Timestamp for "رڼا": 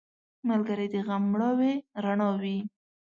2.03-2.29